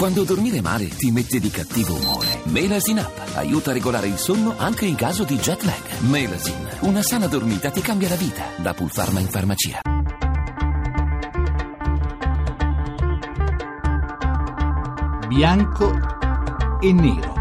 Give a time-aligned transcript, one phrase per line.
[0.00, 2.40] Quando dormire male ti mette di cattivo umore.
[2.44, 5.98] Melasin Up aiuta a regolare il sonno anche in caso di jet lag.
[6.08, 8.46] Melasin, una sana dormita ti cambia la vita.
[8.56, 9.80] Da Pulpharma in farmacia.
[15.28, 15.92] Bianco
[16.80, 17.34] e nero.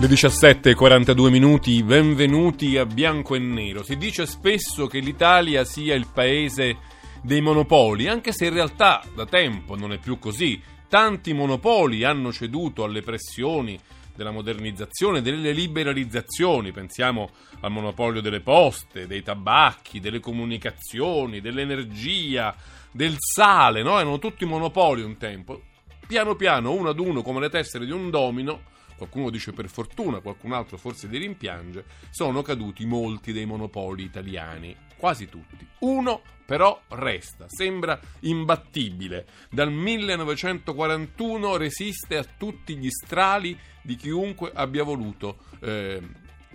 [0.00, 3.82] Le 17.42 minuti, benvenuti a Bianco e Nero.
[3.82, 6.78] Si dice spesso che l'Italia sia il paese
[7.20, 10.76] dei monopoli, anche se in realtà da tempo non è più così.
[10.88, 13.78] Tanti monopoli hanno ceduto alle pressioni
[14.16, 17.28] della modernizzazione, delle liberalizzazioni, pensiamo
[17.60, 22.56] al monopolio delle poste, dei tabacchi, delle comunicazioni, dell'energia,
[22.90, 23.98] del sale, no?
[23.98, 25.62] Erano tutti monopoli un tempo.
[26.06, 28.62] Piano piano, uno ad uno, come le tessere di un domino,
[28.96, 34.74] qualcuno dice per fortuna, qualcun altro forse li rimpiange, sono caduti molti dei monopoli italiani,
[34.98, 35.66] quasi tutti.
[35.80, 39.26] Uno però resta, sembra imbattibile.
[39.50, 46.00] Dal 1941 resiste a tutti gli strali di chiunque abbia voluto eh,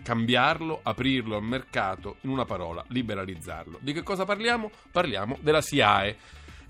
[0.02, 3.78] cambiarlo, aprirlo al mercato, in una parola, liberalizzarlo.
[3.82, 4.72] Di che cosa parliamo?
[4.92, 6.18] Parliamo della SIAE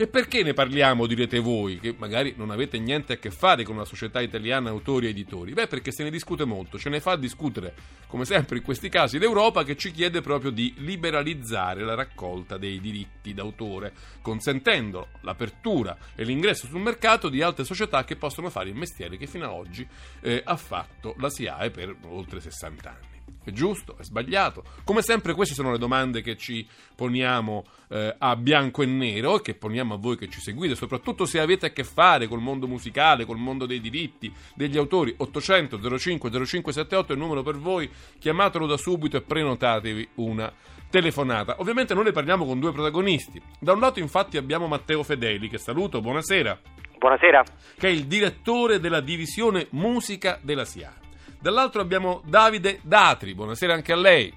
[0.03, 3.75] e perché ne parliamo, direte voi, che magari non avete niente a che fare con
[3.75, 5.53] una società italiana autori e editori?
[5.53, 7.73] Beh, perché se ne discute molto, ce ne fa discutere,
[8.07, 12.81] come sempre in questi casi, l'Europa che ci chiede proprio di liberalizzare la raccolta dei
[12.81, 18.75] diritti d'autore, consentendo l'apertura e l'ingresso sul mercato di altre società che possono fare il
[18.75, 19.87] mestiere che fino ad oggi
[20.19, 23.12] eh, ha fatto la SIAE per oltre 60 anni.
[23.43, 23.97] È giusto?
[23.97, 24.63] È sbagliato?
[24.83, 29.41] Come sempre queste sono le domande che ci poniamo eh, a bianco e nero e
[29.41, 32.67] che poniamo a voi che ci seguite, soprattutto se avete a che fare col mondo
[32.67, 35.13] musicale, col mondo dei diritti, degli autori.
[35.17, 40.51] 800 05 0578 è il numero per voi, chiamatelo da subito e prenotatevi una
[40.89, 41.55] telefonata.
[41.59, 43.41] Ovviamente noi ne parliamo con due protagonisti.
[43.59, 46.59] Da un lato infatti abbiamo Matteo Fedeli, che saluto, buonasera.
[46.97, 47.43] Buonasera.
[47.77, 51.02] Che è il direttore della divisione musica della SIA.
[51.43, 54.33] Dall'altro abbiamo Davide Datri, buonasera anche a lei.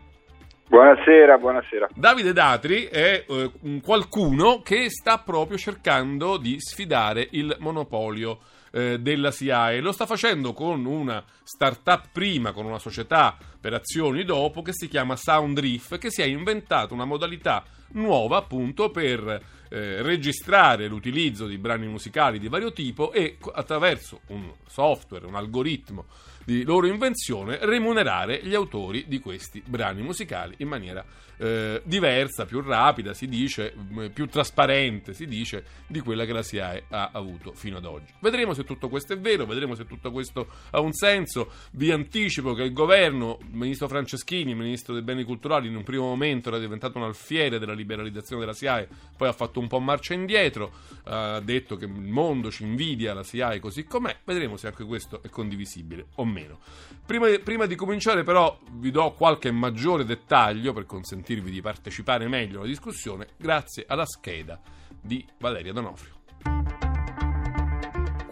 [0.68, 1.90] Buonasera, buonasera.
[1.94, 8.40] Davide Datri è eh, qualcuno che sta proprio cercando di sfidare il monopolio
[8.72, 9.78] eh, della SIAE.
[9.78, 14.88] Lo sta facendo con una startup prima, con una società per azioni dopo, che si
[14.88, 19.22] chiama Soundriff, che si è inventato una modalità nuova appunto per
[19.68, 26.06] eh, registrare l'utilizzo di brani musicali di vario tipo e attraverso un software, un algoritmo
[26.44, 31.04] di loro invenzione, remunerare gli autori di questi brani musicali in maniera
[31.38, 33.74] eh, diversa, più rapida, si dice,
[34.12, 38.12] più trasparente, si dice, di quella che la SIAE ha avuto fino ad oggi.
[38.20, 41.35] Vedremo se tutto questo è vero, vedremo se tutto questo ha un senso.
[41.72, 45.82] Vi anticipo che il governo, il ministro Franceschini, il ministro dei beni culturali, in un
[45.82, 49.78] primo momento era diventato un alfiere della liberalizzazione della SIAE, poi ha fatto un po'
[49.80, 50.72] marcia indietro,
[51.04, 54.16] ha detto che il mondo ci invidia la SIAE così com'è.
[54.24, 56.58] Vedremo se anche questo è condivisibile o meno.
[57.04, 62.58] Prima, prima di cominciare però vi do qualche maggiore dettaglio per consentirvi di partecipare meglio
[62.58, 64.60] alla discussione grazie alla scheda
[65.00, 66.15] di Valeria Donofrio.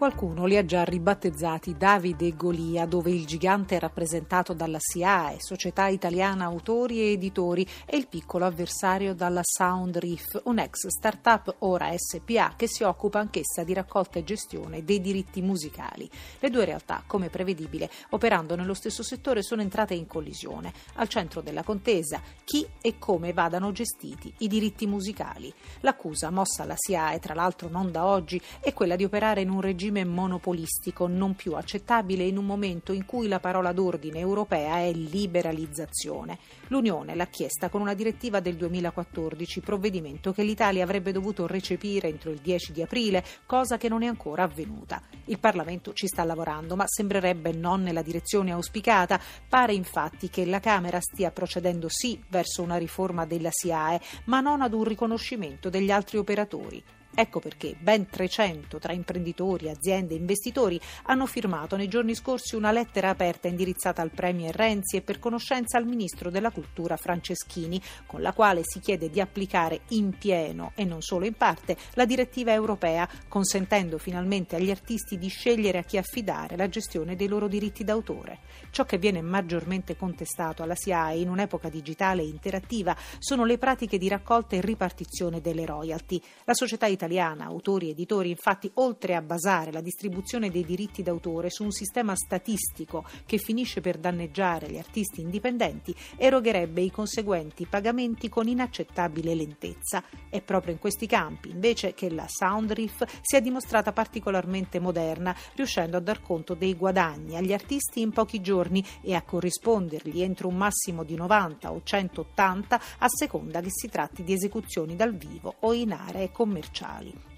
[0.05, 5.39] Qualcuno li ha già ribattezzati Davide e Golia, dove il gigante è rappresentato dalla SIAE,
[5.39, 11.91] Società Italiana Autori e Editori, e il piccolo avversario dalla Sound Reef, un'ex startup ora
[11.97, 16.07] SPA che si occupa anch'essa di raccolta e gestione dei diritti musicali.
[16.39, 20.75] Le due realtà, come prevedibile, operando nello stesso settore, sono entrate in collisione.
[20.97, 25.51] Al centro della contesa chi e come vadano gestiti i diritti musicali.
[25.81, 29.63] L'accusa mossa alla SIAE, tra l'altro non da oggi, è quella di operare in un
[29.63, 34.79] regime regime monopolistico non più accettabile in un momento in cui la parola d'ordine europea
[34.79, 36.39] è liberalizzazione.
[36.69, 42.31] L'Unione l'ha chiesta con una direttiva del 2014, provvedimento che l'Italia avrebbe dovuto recepire entro
[42.31, 45.01] il 10 di aprile, cosa che non è ancora avvenuta.
[45.27, 49.21] Il Parlamento ci sta lavorando, ma sembrerebbe non nella direzione auspicata.
[49.49, 54.61] Pare infatti che la Camera stia procedendo sì verso una riforma della SIAE, ma non
[54.61, 56.83] ad un riconoscimento degli altri operatori.
[57.17, 62.73] Ecco perché ben 300 tra imprenditori, aziende e investitori hanno firmato nei giorni scorsi una
[62.73, 68.21] lettera aperta indirizzata al Premier Renzi e per conoscenza al Ministro della Cultura Franceschini, con
[68.21, 72.53] la quale si chiede di applicare in pieno e non solo in parte la direttiva
[72.53, 77.85] europea, consentendo finalmente agli artisti di scegliere a chi affidare la gestione dei loro diritti
[77.85, 78.41] d'autore.
[78.71, 83.99] Ciò che viene maggiormente contestato alla SIAE in un'epoca digitale e interattiva sono le pratiche
[83.99, 86.21] di raccolta e ripartizione delle royalty.
[86.45, 91.03] La società italiana italiana autori e editori infatti oltre a basare la distribuzione dei diritti
[91.03, 97.67] d'autore su un sistema statistico che finisce per danneggiare gli artisti indipendenti, erogherebbe i conseguenti
[97.67, 100.03] pagamenti con inaccettabile lentezza.
[100.31, 105.99] È proprio in questi campi invece che la Soundriff si è dimostrata particolarmente moderna, riuscendo
[105.99, 110.57] a dar conto dei guadagni agli artisti in pochi giorni e a corrispondergli entro un
[110.57, 115.73] massimo di 90 o 180 a seconda che si tratti di esecuzioni dal vivo o
[115.75, 116.94] in aree commerciali.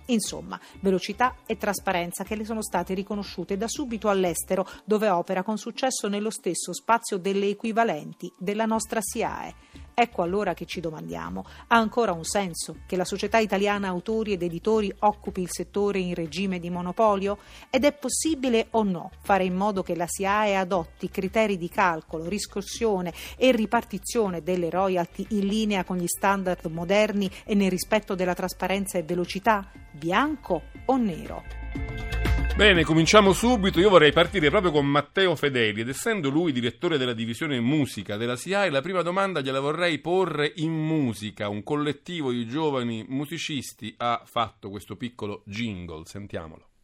[0.06, 5.58] Insomma, velocità e trasparenza che le sono state riconosciute da subito all'estero, dove opera con
[5.58, 9.55] successo nello stesso spazio delle equivalenti della nostra SIAE.
[9.98, 14.43] Ecco allora che ci domandiamo, ha ancora un senso che la società italiana autori ed
[14.43, 17.38] editori occupi il settore in regime di monopolio?
[17.70, 22.28] Ed è possibile o no fare in modo che la SIAE adotti criteri di calcolo,
[22.28, 28.34] riscossione e ripartizione delle royalty in linea con gli standard moderni e nel rispetto della
[28.34, 29.66] trasparenza e velocità?
[29.92, 32.25] Bianco o nero?
[32.56, 33.81] Bene, cominciamo subito.
[33.81, 38.35] Io vorrei partire proprio con Matteo Fedeli ed essendo lui direttore della divisione musica della
[38.35, 41.50] SIAE, la prima domanda gliela vorrei porre in musica.
[41.50, 46.75] Un collettivo di giovani musicisti ha fatto questo piccolo jingle, sentiamolo.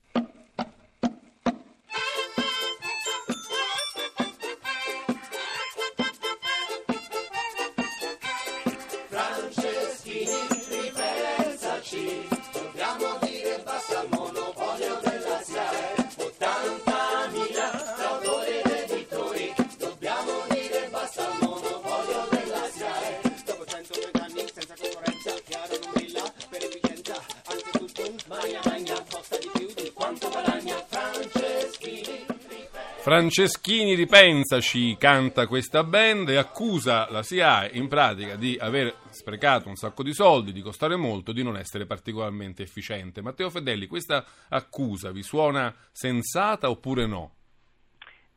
[33.03, 39.75] Franceschini ripensaci, canta questa band e accusa la SIAE in pratica di aver sprecato un
[39.75, 43.21] sacco di soldi, di costare molto, di non essere particolarmente efficiente.
[43.21, 47.35] Matteo Fedelli, questa accusa vi suona sensata oppure no?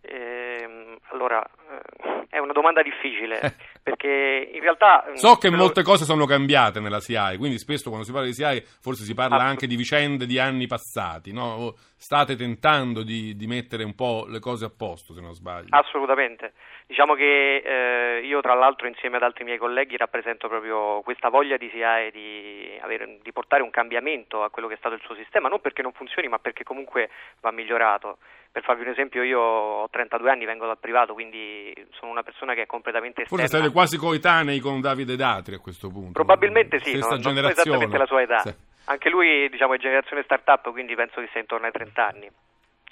[0.01, 3.55] Eh, allora, eh, è una domanda difficile.
[4.05, 5.05] Perché in realtà...
[5.13, 8.61] So che molte cose sono cambiate nella SIAE, quindi spesso quando si parla di SIAE
[8.81, 11.73] forse si parla ah, anche di vicende di anni passati, no?
[11.97, 15.69] State tentando di, di, mettere un po' le cose a posto, se non sbaglio.
[15.69, 16.53] Assolutamente.
[16.85, 21.57] Diciamo che eh, io tra l'altro insieme ad altri miei colleghi rappresento proprio questa voglia
[21.57, 25.15] di SIAE di, avere, di portare un cambiamento a quello che è stato il suo
[25.15, 27.09] sistema, non perché non funzioni ma perché comunque
[27.41, 28.17] va migliorato.
[28.51, 32.53] Per farvi un esempio, io ho 32 anni, vengo dal privato, quindi sono una persona
[32.53, 33.43] che è completamente esterna.
[33.43, 36.13] Forse siete quasi coetanei con Davide Datri a questo punto.
[36.13, 38.39] Probabilmente sì, non, non so esattamente la sua età.
[38.39, 38.53] Sì.
[38.85, 42.29] Anche lui diciamo, è generazione start-up, quindi penso che sia intorno ai 30 anni.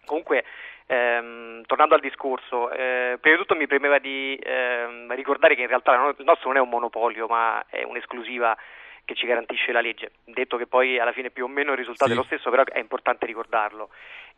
[0.05, 0.43] Comunque,
[0.87, 5.67] ehm, tornando al discorso, eh, prima di tutto mi premeva di ehm, ricordare che in
[5.67, 8.57] realtà il nostro non è un monopolio, ma è un'esclusiva
[9.05, 10.11] che ci garantisce la legge.
[10.23, 12.15] Detto che poi alla fine più o meno il risultato sì.
[12.15, 13.89] è lo stesso, però è importante ricordarlo.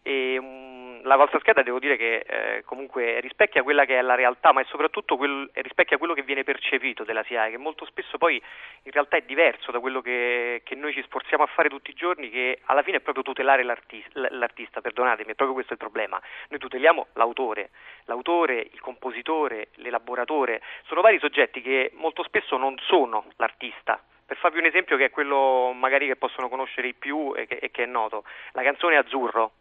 [0.01, 4.15] E, um, la vostra scheda devo dire che eh, comunque rispecchia quella che è la
[4.15, 8.17] realtà, ma è soprattutto quel, rispecchia quello che viene percepito della SIAE, che molto spesso
[8.17, 8.41] poi
[8.83, 11.95] in realtà è diverso da quello che, che noi ci sforziamo a fare tutti i
[11.95, 16.19] giorni, che alla fine è proprio tutelare l'artista, l'artista, perdonatemi, è proprio questo il problema.
[16.49, 17.69] Noi tuteliamo l'autore,
[18.05, 24.59] l'autore, il compositore, l'elaboratore, sono vari soggetti che molto spesso non sono l'artista, per farvi
[24.59, 27.83] un esempio che è quello magari che possono conoscere i più e che, e che
[27.83, 28.23] è noto,
[28.53, 29.51] la canzone Azzurro,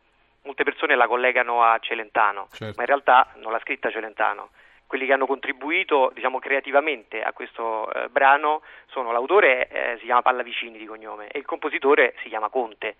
[0.45, 2.75] molte persone la collegano a Celentano, certo.
[2.77, 4.51] ma in realtà non l'ha scritta Celentano.
[4.87, 10.23] Quelli che hanno contribuito diciamo, creativamente a questo eh, brano sono l'autore, eh, si chiama
[10.23, 12.97] Pallavicini di cognome, e il compositore si chiama Conte.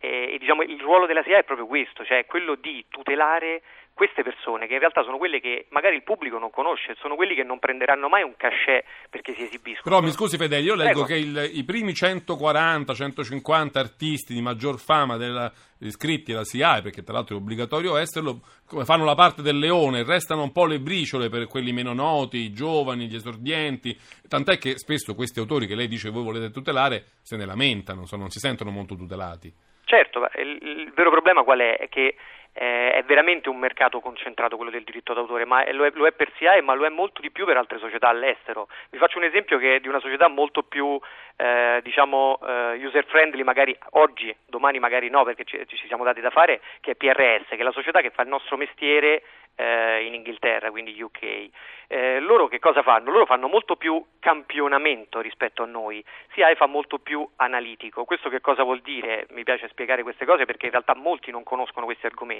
[0.00, 3.62] E, e diciamo, il ruolo della SIA è proprio questo, cioè quello di tutelare
[3.96, 7.34] queste persone, che in realtà sono quelle che magari il pubblico non conosce, sono quelli
[7.34, 9.80] che non prenderanno mai un cachet perché si esibiscono.
[9.84, 11.06] Però mi scusi Fedele, io leggo Prego.
[11.06, 17.14] che il, i primi 140-150 artisti di maggior fama della, iscritti alla SIAE, perché tra
[17.14, 18.40] l'altro è obbligatorio esserlo,
[18.84, 22.52] fanno la parte del leone, restano un po' le briciole per quelli meno noti, i
[22.52, 23.96] giovani, gli esordienti,
[24.28, 28.28] tant'è che spesso questi autori che lei dice voi volete tutelare se ne lamentano, non
[28.28, 29.50] si sentono molto tutelati.
[29.86, 31.78] Certo, il, il vero problema qual è?
[31.78, 32.16] È che
[32.58, 36.12] eh, è veramente un mercato concentrato quello del diritto d'autore, ma lo è, lo è,
[36.12, 38.68] per SIAE, ma lo è molto di più per altre società all'estero.
[38.88, 40.98] Vi faccio un esempio che è di una società molto più
[41.36, 46.22] eh, diciamo eh, user friendly, magari oggi, domani magari no, perché ci, ci siamo dati
[46.22, 49.22] da fare, che è PRS, che è la società che fa il nostro mestiere
[49.56, 51.48] eh, in Inghilterra, quindi UK.
[51.88, 53.10] Eh, loro che cosa fanno?
[53.10, 58.04] Loro fanno molto più campionamento rispetto a noi, SIAE fa molto più analitico.
[58.04, 59.26] Questo che cosa vuol dire?
[59.30, 62.34] Mi piace spiegare queste cose perché in realtà molti non conoscono questi argomenti.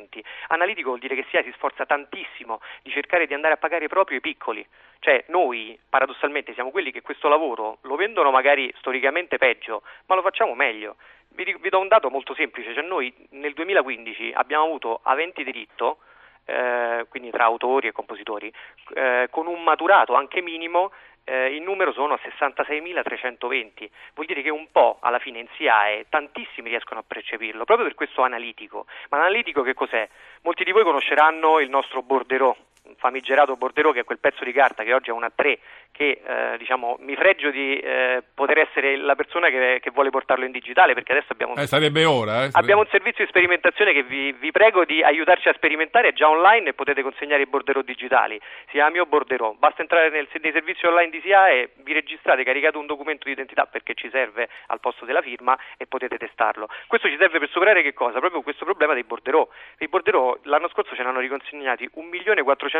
[0.48, 4.18] Analitico vuol dire che SIAE si sforza tantissimo di cercare di andare a pagare proprio
[4.18, 4.66] i piccoli.
[5.00, 10.22] Cioè noi paradossalmente siamo quelli che questo lavoro lo vendono magari storicamente peggio, ma lo
[10.22, 10.96] facciamo meglio.
[11.28, 15.98] Vi, vi do un dato molto semplice, cioè noi nel 2015 abbiamo avuto aventi diritto
[16.46, 18.52] eh, quindi tra autori e compositori,
[18.94, 20.92] eh, con un maturato anche minimo
[21.26, 26.68] eh, in numero sono 66.320, vuol dire che un po' alla fine in SIAE tantissimi
[26.68, 28.86] riescono a percepirlo, proprio per questo analitico.
[29.10, 30.08] Ma l'analitico che cos'è?
[30.42, 32.54] Molti di voi conosceranno il nostro borderò,
[32.96, 35.58] famigerato borderò che è quel pezzo di carta che oggi è una 3
[35.96, 40.44] che eh, diciamo, mi fregio di eh, poter essere la persona che, che, vuole portarlo
[40.44, 44.02] in digitale perché adesso abbiamo, eh, sarebbe ora, eh, abbiamo un servizio di sperimentazione che
[44.02, 47.80] vi, vi, prego di aiutarci a sperimentare, è già online e potete consegnare i borderò
[47.80, 51.94] digitali, si chiama Mio Borderò, basta entrare nel, nei servizi online di SIA e vi
[51.94, 56.18] registrate, caricate un documento di identità perché ci serve al posto della firma e potete
[56.18, 56.68] testarlo.
[56.88, 58.18] Questo ci serve per superare che cosa?
[58.18, 59.48] Proprio questo problema dei borderò.
[59.78, 61.88] I borderò l'anno scorso ce ne hanno riconsegnati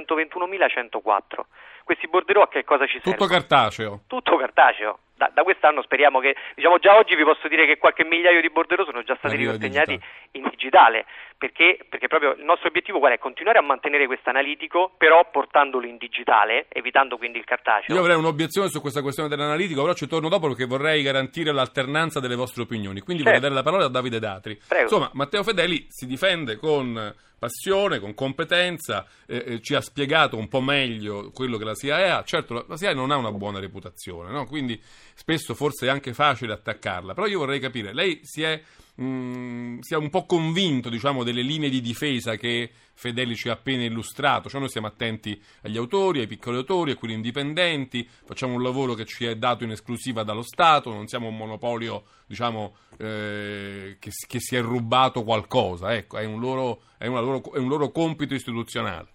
[0.05, 1.45] 1.421.104.
[1.85, 3.17] Questi borderò a che cosa ci servono?
[3.17, 4.01] Tutto cartaceo.
[4.09, 4.99] Tutto cartaceo.
[5.15, 8.51] Da, da, quest'anno speriamo che, diciamo già oggi vi posso dire che qualche migliaio di
[8.51, 9.99] borderò sono già stati riconsegnati
[10.33, 11.07] in digitale,
[11.39, 13.19] perché, perché, proprio il nostro obiettivo qual è?
[13.19, 17.95] Continuare a mantenere questo analitico, però portandolo in digitale, evitando quindi il cartaceo.
[17.95, 22.21] Io avrei un'obiezione su questa questione dell'analitico, però ci torno dopo perché vorrei garantire l'alternanza
[22.21, 23.39] delle vostre opinioni, quindi certo.
[23.39, 24.59] vorrei dare la parola a Davide Datri.
[24.69, 24.83] Prego.
[24.83, 30.61] Insomma, Matteo Fedeli si difende con passione, con competenza, eh, ci ha spiegato un po'
[30.61, 32.25] meglio quello che la SIAE ha.
[32.25, 34.47] Certo, la SIAE non ha una buona reputazione, no?
[34.47, 34.81] quindi
[35.15, 38.61] spesso forse è anche facile attaccarla, però io vorrei capire, lei si è
[39.01, 43.85] mm, sia un po' convinto diciamo, delle linee di difesa che Fedeli ci ha appena
[43.85, 44.49] illustrato.
[44.49, 48.95] Cioè noi stiamo attenti agli autori, ai piccoli autori, a quelli indipendenti, facciamo un lavoro
[48.95, 54.11] che ci è dato in esclusiva dallo Stato, non siamo un monopolio diciamo, eh, che,
[54.27, 58.35] che, si è rubato qualcosa, ecco, è un loro, è loro, è un loro compito
[58.35, 59.09] istituzionale.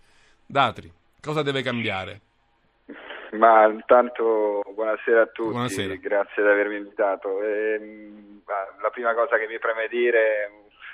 [0.45, 2.21] Datri, cosa deve cambiare?
[3.31, 5.95] Ma intanto buonasera a tutti, buonasera.
[5.95, 7.41] grazie di avermi invitato.
[7.41, 8.41] E, ehm,
[8.81, 10.19] la prima cosa che mi preme dire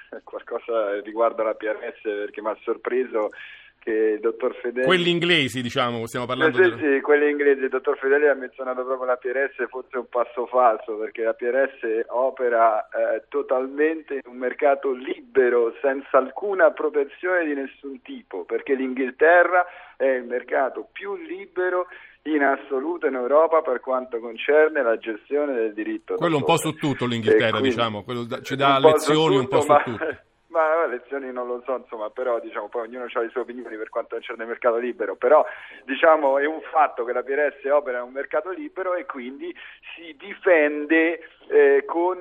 [0.09, 3.31] è qualcosa riguardo la PRS perché mi ha sorpreso
[3.79, 4.85] che il dottor Fedeli...
[4.85, 6.61] Quelli inglesi, diciamo, stiamo parlando...
[6.61, 10.09] Eh, sì, sì, quelli inglesi, il dottor Fedeli ha menzionato proprio la PRS, forse un
[10.09, 17.45] passo falso, perché la PRS opera eh, totalmente in un mercato libero, senza alcuna protezione
[17.45, 19.65] di nessun tipo, perché l'Inghilterra
[19.95, 21.87] è il mercato più libero
[22.33, 26.15] in assoluto in Europa per quanto concerne la gestione del diritto.
[26.15, 29.73] Quello un po' su tutto l'Inghilterra, quindi, diciamo, da, ci dà lezioni un po' su
[29.83, 30.05] tutto.
[30.49, 33.89] Ma lezioni non lo so, insomma, però diciamo, poi ognuno ha le sue opinioni per
[33.89, 35.45] quanto concerne il mercato libero, però
[35.85, 39.53] diciamo, è un fatto che la PRS opera in un mercato libero e quindi
[39.93, 41.19] si difende
[41.49, 42.17] eh, con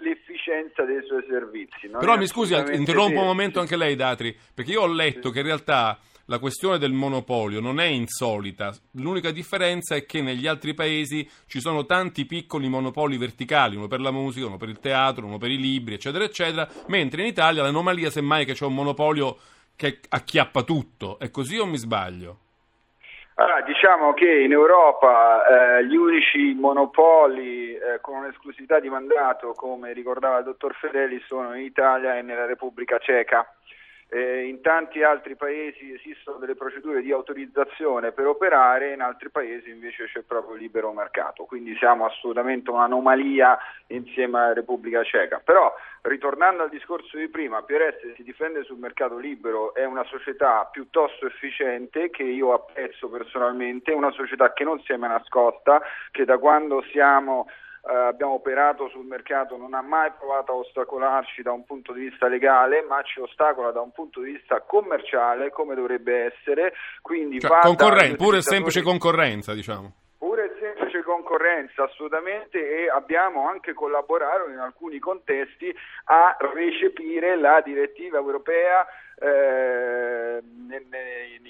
[0.00, 1.88] l'efficienza dei suoi servizi.
[1.88, 5.34] però mi scusi, interrompo un momento anche lei, Datri, perché io ho letto sì.
[5.34, 10.46] che in realtà la questione del monopolio non è insolita, l'unica differenza è che negli
[10.46, 14.78] altri paesi ci sono tanti piccoli monopoli verticali, uno per la musica, uno per il
[14.78, 18.66] teatro, uno per i libri, eccetera, eccetera, mentre in Italia l'anomalia semmai è che c'è
[18.66, 19.36] un monopolio
[19.74, 21.18] che acchiappa tutto.
[21.18, 22.38] È così o mi sbaglio?
[23.36, 29.92] Allora, diciamo che in Europa eh, gli unici monopoli eh, con un'esclusività di mandato, come
[29.92, 33.46] ricordava il dottor Fedeli, sono in Italia e nella Repubblica Ceca.
[34.10, 39.68] Eh, in tanti altri paesi esistono delle procedure di autorizzazione per operare, in altri paesi
[39.68, 45.42] invece c'è proprio libero mercato, quindi siamo assolutamente un'anomalia insieme alla Repubblica Ceca.
[45.44, 50.66] Però, ritornando al discorso di prima, PRS si difende sul mercato libero, è una società
[50.72, 56.24] piuttosto efficiente che io apprezzo personalmente, una società che non si è mai nascosta, che
[56.24, 57.46] da quando siamo
[57.88, 62.28] abbiamo operato sul mercato non ha mai provato a ostacolarci da un punto di vista
[62.28, 66.74] legale, ma ci ostacola da un punto di vista commerciale come dovrebbe essere.
[67.00, 69.92] Quindi cioè, concorren- pure semplice concorrenza, diciamo.
[70.18, 75.74] Pure semplice concorrenza, assolutamente, e abbiamo anche collaborato in alcuni contesti
[76.06, 78.86] a recepire la direttiva europea
[79.20, 80.42] eh,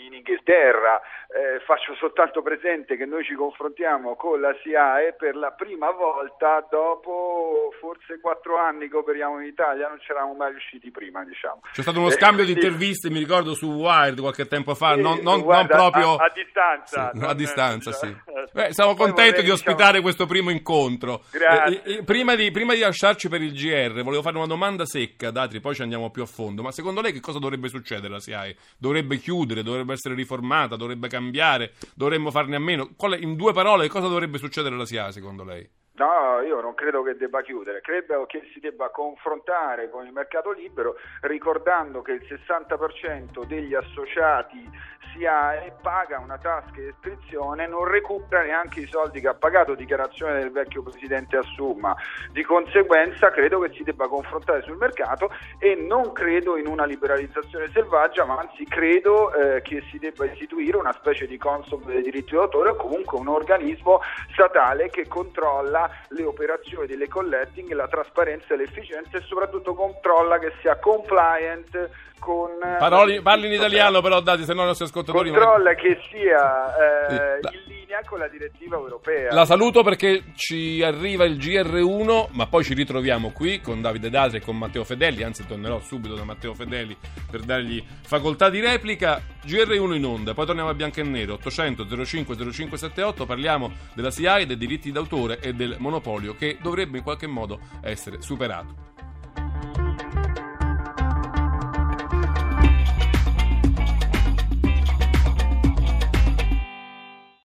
[0.08, 1.00] in Inghilterra.
[1.28, 6.66] Eh, faccio soltanto presente che noi ci confrontiamo con la SIAE per la prima volta
[6.70, 11.22] dopo forse quattro anni che operiamo in Italia, non c'eravamo mai riusciti prima.
[11.24, 11.60] Diciamo.
[11.72, 15.00] C'è stato uno scambio eh, di interviste, mi ricordo, su Wired qualche tempo fa, sì,
[15.00, 16.16] non, non, non, proprio...
[16.16, 17.10] A, a distanza.
[17.12, 18.16] Sì, a distanza, sì.
[18.52, 20.02] Beh, siamo contenti vorrei, di ospitare diciamo...
[20.02, 21.24] questo primo incontro.
[21.30, 21.82] Grazie.
[21.82, 25.30] Eh, eh, prima, di, prima, di, lasciarci per il GR, volevo fare una domanda secca,
[25.30, 26.62] Datri, poi ci andiamo più a fondo.
[26.62, 28.56] Ma secondo lei che cosa dovrebbe succedere la SIAE?
[28.78, 32.90] Dovrebbe chiudere, dovrebbe essere riformata, dovrebbe cambiare, dovremmo farne a meno?
[33.18, 35.68] in due parole, cosa dovrebbe succedere alla SIAE secondo lei?
[35.98, 40.52] No, io non credo che debba chiudere, credo che si debba confrontare con il mercato
[40.52, 44.70] libero ricordando che il 60% degli associati
[45.12, 50.38] SIAE paga una tasca di iscrizione non recupera neanche i soldi che ha pagato, dichiarazione
[50.38, 51.94] del vecchio presidente Assumma.
[52.30, 57.70] Di conseguenza credo che si debba confrontare sul mercato e non credo in una liberalizzazione
[57.72, 62.34] selvaggia, ma anzi credo eh, che si debba istituire una specie di consob dei diritti
[62.34, 64.00] d'autore o comunque un organismo
[64.32, 70.52] statale che controlla le operazioni delle collecting, la trasparenza e l'efficienza e soprattutto controlla che
[70.60, 72.50] sia compliant con...
[72.78, 75.30] Paroli, parli in italiano però dati, se no non si ascoltatori...
[75.30, 79.32] Controlla che sia eh, in linea con la direttiva europea.
[79.32, 84.38] La saluto perché ci arriva il GR1, ma poi ci ritroviamo qui con Davide Datri
[84.38, 86.96] e con Matteo Fedeli, anzi tornerò subito da Matteo Fedeli
[87.30, 89.20] per dargli facoltà di replica.
[89.46, 94.46] GR1 in onda, poi torniamo a bianco e nero, 800 05 0578, parliamo della SIAE,
[94.46, 98.88] dei diritti d'autore e del monopolio che dovrebbe in qualche modo essere superato.